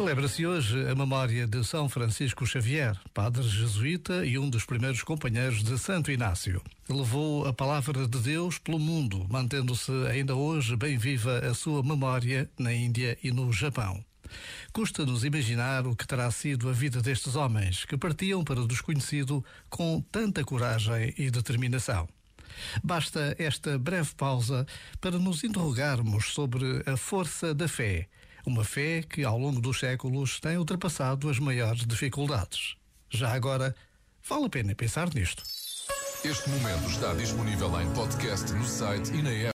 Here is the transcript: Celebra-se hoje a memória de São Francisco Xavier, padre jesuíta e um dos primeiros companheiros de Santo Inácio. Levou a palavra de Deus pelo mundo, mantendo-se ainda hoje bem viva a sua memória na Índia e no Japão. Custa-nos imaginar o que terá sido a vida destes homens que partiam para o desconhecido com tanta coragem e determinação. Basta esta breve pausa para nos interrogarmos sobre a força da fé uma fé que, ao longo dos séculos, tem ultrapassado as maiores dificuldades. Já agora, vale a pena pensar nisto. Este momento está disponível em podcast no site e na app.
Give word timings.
Celebra-se 0.00 0.46
hoje 0.46 0.88
a 0.88 0.94
memória 0.94 1.46
de 1.46 1.62
São 1.62 1.88
Francisco 1.88 2.46
Xavier, 2.46 2.98
padre 3.12 3.42
jesuíta 3.42 4.24
e 4.24 4.38
um 4.38 4.48
dos 4.48 4.64
primeiros 4.64 5.02
companheiros 5.02 5.62
de 5.62 5.78
Santo 5.78 6.10
Inácio. 6.10 6.62
Levou 6.88 7.46
a 7.46 7.52
palavra 7.52 8.08
de 8.08 8.18
Deus 8.18 8.58
pelo 8.58 8.78
mundo, 8.78 9.26
mantendo-se 9.28 9.92
ainda 10.10 10.34
hoje 10.34 10.74
bem 10.74 10.96
viva 10.96 11.40
a 11.40 11.52
sua 11.52 11.82
memória 11.82 12.50
na 12.58 12.72
Índia 12.72 13.18
e 13.22 13.30
no 13.30 13.52
Japão. 13.52 14.02
Custa-nos 14.72 15.24
imaginar 15.24 15.86
o 15.86 15.94
que 15.94 16.06
terá 16.06 16.30
sido 16.30 16.68
a 16.68 16.72
vida 16.72 17.02
destes 17.02 17.36
homens 17.36 17.84
que 17.84 17.98
partiam 17.98 18.42
para 18.42 18.60
o 18.60 18.66
desconhecido 18.66 19.44
com 19.68 20.00
tanta 20.10 20.42
coragem 20.42 21.12
e 21.18 21.30
determinação. 21.30 22.08
Basta 22.82 23.34
esta 23.38 23.78
breve 23.78 24.14
pausa 24.16 24.66
para 25.00 25.18
nos 25.18 25.44
interrogarmos 25.44 26.32
sobre 26.32 26.82
a 26.86 26.96
força 26.96 27.54
da 27.54 27.68
fé 27.68 28.08
uma 28.46 28.64
fé 28.64 29.02
que, 29.02 29.24
ao 29.24 29.38
longo 29.38 29.60
dos 29.60 29.78
séculos, 29.78 30.40
tem 30.40 30.56
ultrapassado 30.56 31.28
as 31.28 31.38
maiores 31.38 31.86
dificuldades. 31.86 32.76
Já 33.08 33.32
agora, 33.32 33.74
vale 34.26 34.46
a 34.46 34.48
pena 34.48 34.74
pensar 34.74 35.12
nisto. 35.14 35.42
Este 36.24 36.50
momento 36.50 36.90
está 36.90 37.14
disponível 37.14 37.80
em 37.80 37.90
podcast 37.92 38.52
no 38.52 38.64
site 38.64 39.10
e 39.12 39.22
na 39.22 39.30
app. 39.30 39.48